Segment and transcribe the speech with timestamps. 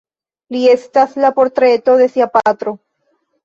[0.55, 2.79] Li estas la portreto de sia patro.